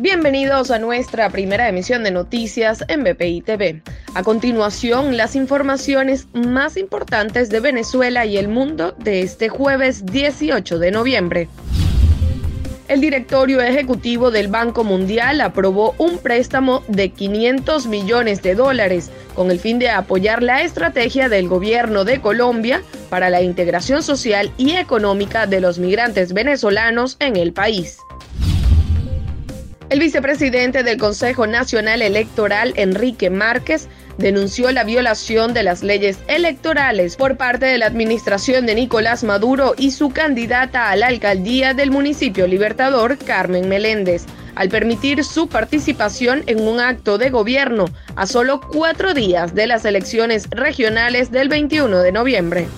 Bienvenidos 0.00 0.70
a 0.70 0.78
nuestra 0.78 1.28
primera 1.28 1.68
emisión 1.68 2.04
de 2.04 2.12
noticias 2.12 2.84
en 2.86 3.02
BPI 3.02 3.40
TV. 3.40 3.82
A 4.14 4.22
continuación, 4.22 5.16
las 5.16 5.34
informaciones 5.34 6.28
más 6.32 6.76
importantes 6.76 7.50
de 7.50 7.58
Venezuela 7.58 8.24
y 8.24 8.36
el 8.36 8.46
mundo 8.46 8.94
de 8.96 9.22
este 9.22 9.48
jueves 9.48 10.06
18 10.06 10.78
de 10.78 10.92
noviembre. 10.92 11.48
El 12.86 13.00
directorio 13.00 13.60
ejecutivo 13.60 14.30
del 14.30 14.46
Banco 14.46 14.84
Mundial 14.84 15.40
aprobó 15.40 15.96
un 15.98 16.18
préstamo 16.18 16.84
de 16.86 17.08
500 17.08 17.88
millones 17.88 18.40
de 18.40 18.54
dólares 18.54 19.10
con 19.34 19.50
el 19.50 19.58
fin 19.58 19.80
de 19.80 19.90
apoyar 19.90 20.44
la 20.44 20.62
estrategia 20.62 21.28
del 21.28 21.48
gobierno 21.48 22.04
de 22.04 22.20
Colombia 22.20 22.84
para 23.10 23.30
la 23.30 23.42
integración 23.42 24.04
social 24.04 24.52
y 24.58 24.76
económica 24.76 25.48
de 25.48 25.60
los 25.60 25.80
migrantes 25.80 26.32
venezolanos 26.32 27.16
en 27.18 27.34
el 27.34 27.52
país. 27.52 27.98
El 29.90 30.00
vicepresidente 30.00 30.82
del 30.82 30.98
Consejo 30.98 31.46
Nacional 31.46 32.02
Electoral, 32.02 32.74
Enrique 32.76 33.30
Márquez, 33.30 33.88
denunció 34.18 34.70
la 34.70 34.84
violación 34.84 35.54
de 35.54 35.62
las 35.62 35.82
leyes 35.82 36.18
electorales 36.28 37.16
por 37.16 37.38
parte 37.38 37.64
de 37.64 37.78
la 37.78 37.86
administración 37.86 38.66
de 38.66 38.74
Nicolás 38.74 39.24
Maduro 39.24 39.74
y 39.78 39.92
su 39.92 40.10
candidata 40.10 40.90
a 40.90 40.96
la 40.96 41.06
alcaldía 41.06 41.72
del 41.72 41.90
municipio 41.90 42.46
Libertador, 42.46 43.16
Carmen 43.16 43.66
Meléndez, 43.66 44.26
al 44.56 44.68
permitir 44.68 45.24
su 45.24 45.48
participación 45.48 46.42
en 46.46 46.60
un 46.68 46.80
acto 46.80 47.16
de 47.16 47.30
gobierno 47.30 47.86
a 48.14 48.26
solo 48.26 48.60
cuatro 48.60 49.14
días 49.14 49.54
de 49.54 49.68
las 49.68 49.86
elecciones 49.86 50.50
regionales 50.50 51.30
del 51.30 51.48
21 51.48 52.00
de 52.00 52.12
noviembre. 52.12 52.68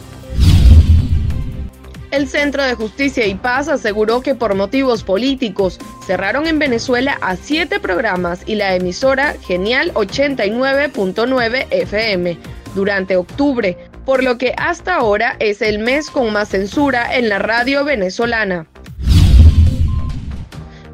El 2.11 2.27
Centro 2.27 2.65
de 2.65 2.75
Justicia 2.75 3.25
y 3.27 3.37
Paz 3.37 3.69
aseguró 3.69 4.21
que 4.21 4.35
por 4.35 4.57
motivos 4.57 5.05
políticos 5.05 5.79
cerraron 6.05 6.49
en 6.49 6.59
Venezuela 6.59 7.17
a 7.21 7.37
siete 7.37 7.79
programas 7.79 8.43
y 8.47 8.57
la 8.57 8.75
emisora 8.75 9.37
Genial 9.47 9.95
89.9 9.95 11.67
FM 11.71 12.37
durante 12.75 13.17
octubre, 13.17 13.77
por 14.05 14.25
lo 14.25 14.39
que 14.39 14.55
hasta 14.57 14.97
ahora 14.97 15.37
es 15.39 15.63
el 15.63 15.79
mes 15.79 16.11
con 16.11 16.33
más 16.33 16.49
censura 16.49 17.17
en 17.17 17.29
la 17.29 17.39
radio 17.39 17.85
venezolana. 17.85 18.67